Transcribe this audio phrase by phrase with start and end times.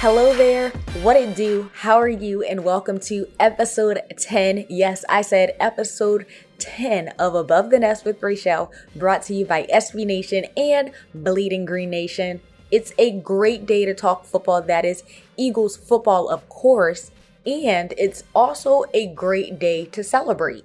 [0.00, 0.70] Hello there,
[1.02, 1.70] what it do?
[1.74, 2.42] How are you?
[2.42, 4.64] And welcome to episode 10.
[4.70, 6.24] Yes, I said episode
[6.56, 11.66] 10 of Above the Nest with Rachel, brought to you by SB Nation and Bleeding
[11.66, 12.40] Green Nation.
[12.70, 15.04] It's a great day to talk football, that is
[15.36, 17.10] Eagles football, of course,
[17.44, 20.64] and it's also a great day to celebrate.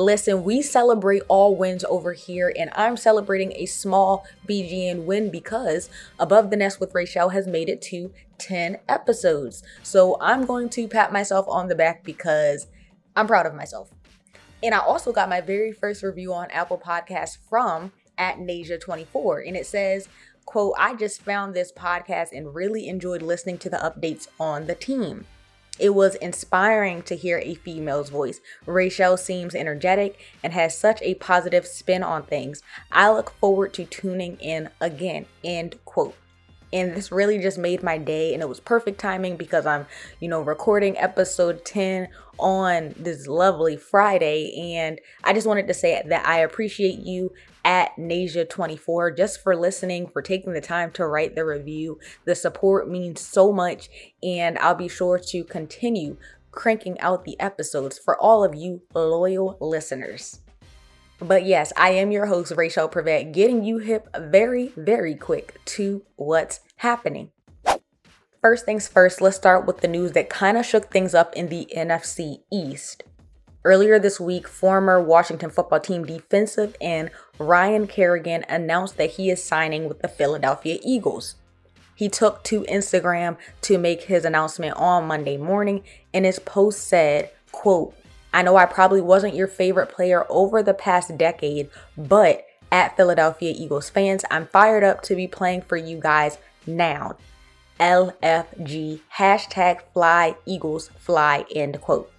[0.00, 5.90] Listen, we celebrate all wins over here, and I'm celebrating a small BGN win because
[6.18, 9.62] Above the Nest with Rachel has made it to 10 episodes.
[9.82, 12.66] So I'm going to pat myself on the back because
[13.14, 13.90] I'm proud of myself.
[14.62, 19.54] And I also got my very first review on Apple Podcasts from at Nasia24, and
[19.54, 20.08] it says,
[20.46, 24.74] quote, I just found this podcast and really enjoyed listening to the updates on the
[24.74, 25.26] team.
[25.80, 28.42] It was inspiring to hear a female's voice.
[28.66, 32.62] Rachel seems energetic and has such a positive spin on things.
[32.92, 35.24] I look forward to tuning in again.
[35.42, 36.14] End quote.
[36.72, 39.86] And this really just made my day, and it was perfect timing because I'm,
[40.20, 44.74] you know, recording episode 10 on this lovely Friday.
[44.76, 47.32] And I just wanted to say that I appreciate you
[47.64, 51.98] at Nasia24 just for listening, for taking the time to write the review.
[52.24, 53.90] The support means so much,
[54.22, 56.16] and I'll be sure to continue
[56.52, 60.40] cranking out the episodes for all of you loyal listeners.
[61.20, 66.02] But yes, I am your host, Rachel Prevet, getting you hip very, very quick to
[66.16, 67.30] what's happening.
[68.40, 71.48] First things first, let's start with the news that kind of shook things up in
[71.48, 73.02] the NFC East.
[73.62, 79.44] Earlier this week, former Washington football team defensive end Ryan Kerrigan announced that he is
[79.44, 81.34] signing with the Philadelphia Eagles.
[81.94, 87.30] He took to Instagram to make his announcement on Monday morning, and his post said,
[87.52, 87.94] quote,
[88.32, 93.52] I know I probably wasn't your favorite player over the past decade, but at Philadelphia
[93.56, 97.16] Eagles fans, I'm fired up to be playing for you guys now.
[97.80, 102.12] LFG, hashtag fly Eagles fly, end quote.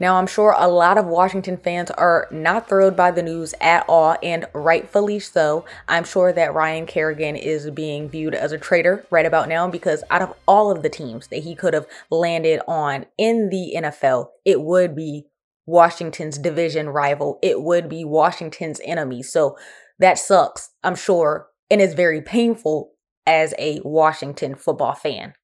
[0.00, 3.84] Now, I'm sure a lot of Washington fans are not thrilled by the news at
[3.86, 5.66] all, and rightfully so.
[5.88, 10.02] I'm sure that Ryan Kerrigan is being viewed as a traitor right about now because
[10.08, 14.30] out of all of the teams that he could have landed on in the NFL,
[14.46, 15.26] it would be
[15.66, 17.38] Washington's division rival.
[17.42, 19.22] It would be Washington's enemy.
[19.22, 19.56] So
[19.98, 22.92] that sucks, I'm sure, and is very painful
[23.26, 25.34] as a Washington football fan.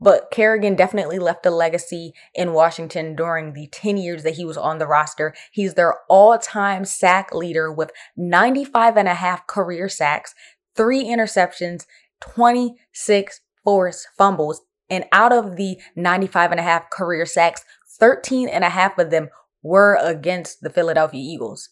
[0.00, 4.56] But Kerrigan definitely left a legacy in Washington during the 10 years that he was
[4.56, 5.34] on the roster.
[5.52, 10.34] He's their all time sack leader with 95 and a half career sacks,
[10.74, 11.84] three interceptions,
[12.20, 14.62] 26 forced fumbles.
[14.88, 17.62] And out of the 95 and a half career sacks,
[17.98, 19.28] 13 and a half of them
[19.62, 21.70] were against the Philadelphia Eagles.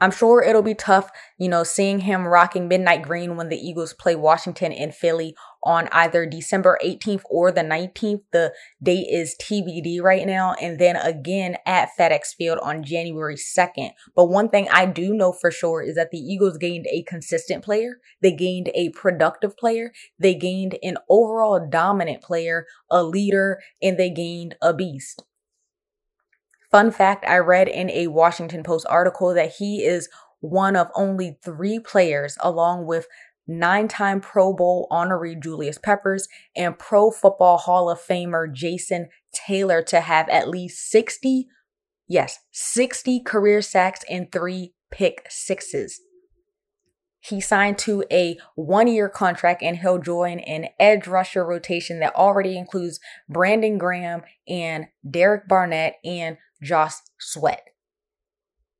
[0.00, 3.92] I'm sure it'll be tough, you know, seeing him rocking midnight green when the Eagles
[3.92, 5.34] play Washington and Philly
[5.64, 8.22] on either December 18th or the 19th.
[8.30, 10.54] The date is TBD right now.
[10.62, 13.90] And then again at FedEx Field on January 2nd.
[14.14, 17.64] But one thing I do know for sure is that the Eagles gained a consistent
[17.64, 17.98] player.
[18.22, 19.90] They gained a productive player.
[20.16, 25.24] They gained an overall dominant player, a leader, and they gained a beast.
[26.70, 30.08] Fun fact I read in a Washington Post article that he is
[30.40, 33.06] one of only three players, along with
[33.46, 39.82] nine time Pro Bowl honoree Julius Peppers and Pro Football Hall of Famer Jason Taylor,
[39.82, 41.46] to have at least 60,
[42.06, 46.00] yes, 60 career sacks and three pick sixes.
[47.20, 52.14] He signed to a one year contract and he'll join an edge rusher rotation that
[52.14, 57.64] already includes Brandon Graham and Derek Barnett and Josh Sweat.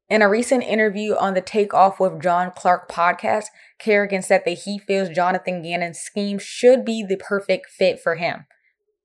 [0.08, 3.46] In a recent interview on the Takeoff with John Clark podcast,
[3.78, 8.46] Kerrigan said that he feels Jonathan Gannon's scheme should be the perfect fit for him.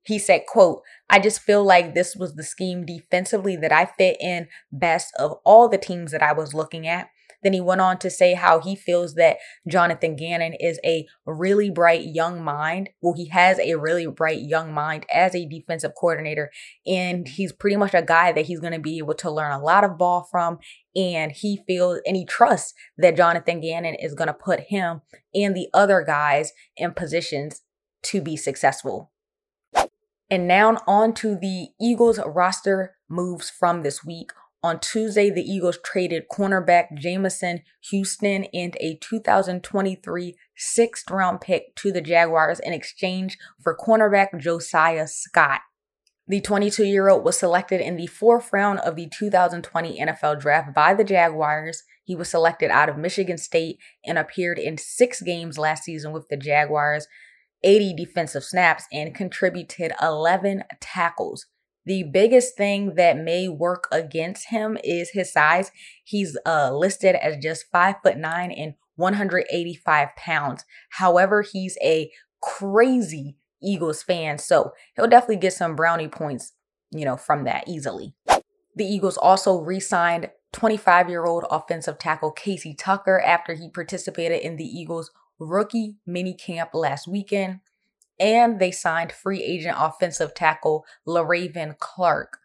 [0.04, 4.16] He said, quote, I just feel like this was the scheme defensively that I fit
[4.20, 7.08] in best of all the teams that I was looking at.
[7.44, 9.36] Then he went on to say how he feels that
[9.68, 12.88] Jonathan Gannon is a really bright young mind.
[13.02, 16.50] Well, he has a really bright young mind as a defensive coordinator,
[16.86, 19.62] and he's pretty much a guy that he's going to be able to learn a
[19.62, 20.58] lot of ball from.
[20.96, 25.02] And he feels and he trusts that Jonathan Gannon is going to put him
[25.34, 27.60] and the other guys in positions
[28.04, 29.12] to be successful.
[30.30, 34.32] And now on to the Eagles roster moves from this week.
[34.62, 37.60] On Tuesday, the Eagles traded cornerback Jameson
[37.90, 45.06] Houston and a 2023 sixth round pick to the Jaguars in exchange for cornerback Josiah
[45.06, 45.60] Scott.
[46.26, 50.74] The 22 year old was selected in the fourth round of the 2020 NFL draft
[50.74, 51.82] by the Jaguars.
[52.02, 56.28] He was selected out of Michigan State and appeared in six games last season with
[56.28, 57.06] the Jaguars,
[57.64, 61.46] 80 defensive snaps, and contributed 11 tackles.
[61.86, 65.70] The biggest thing that may work against him is his size.
[66.04, 70.64] He's uh, listed as just five foot nine and 185 pounds.
[70.90, 76.52] However, he's a crazy Eagles fan, so he'll definitely get some brownie points,
[76.90, 78.14] you know, from that easily.
[78.76, 84.40] The Eagles also re signed 25 year old offensive tackle Casey Tucker after he participated
[84.40, 87.60] in the Eagles rookie mini camp last weekend.
[88.18, 92.38] And they signed free agent offensive tackle Le'Raven Clark.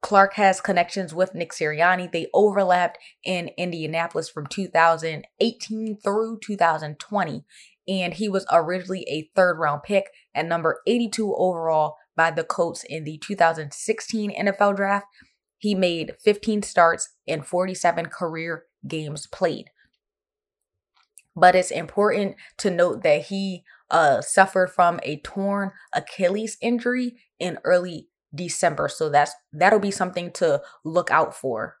[0.00, 2.10] Clark has connections with Nick Sirianni.
[2.10, 7.44] They overlapped in Indianapolis from 2018 through 2020.
[7.88, 12.84] And he was originally a third round pick at number 82 overall by the Colts
[12.84, 15.06] in the 2016 NFL draft.
[15.58, 19.70] He made 15 starts and 47 career games played.
[21.36, 27.58] But it's important to note that he uh, suffered from a torn Achilles injury in
[27.62, 28.88] early December.
[28.88, 31.76] So that's that'll be something to look out for.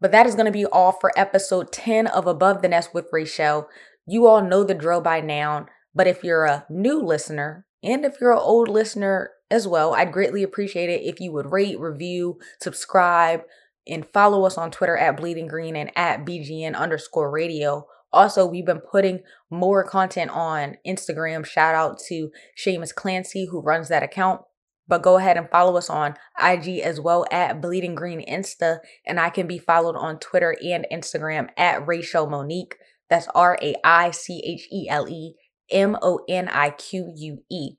[0.00, 3.08] But that is going to be all for episode 10 of Above the Nest with
[3.10, 3.68] Rachel.
[4.06, 8.16] You all know the drill by now, but if you're a new listener and if
[8.20, 12.38] you're an old listener as well, I'd greatly appreciate it if you would rate, review,
[12.60, 13.42] subscribe,
[13.86, 17.86] and follow us on Twitter at Bleeding Green and at BGN underscore radio.
[18.14, 19.20] Also, we've been putting
[19.50, 21.44] more content on Instagram.
[21.44, 24.40] Shout out to Seamus Clancy, who runs that account.
[24.86, 28.78] But go ahead and follow us on IG as well at Bleeding Green Insta.
[29.06, 32.76] And I can be followed on Twitter and Instagram at Rachel Monique.
[33.08, 35.34] That's R A I C H E L E
[35.70, 37.76] M O N I Q U E.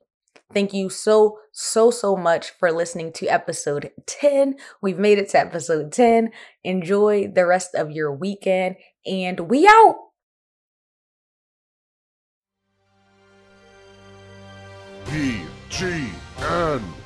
[0.52, 4.54] Thank you so, so, so much for listening to episode 10.
[4.80, 6.30] We've made it to episode 10.
[6.62, 9.96] Enjoy the rest of your weekend, and we out.
[15.76, 17.05] BGN.